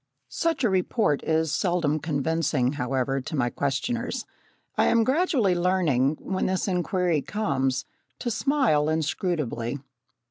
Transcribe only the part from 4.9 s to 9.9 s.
gradually learning, when this inquiry comes, to smile inscrutably.